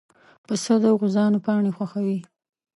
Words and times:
پسه 0.45 0.73
د 0.83 0.85
غوزانو 0.99 1.43
پاڼې 1.45 1.71
خوښوي. 1.77 2.19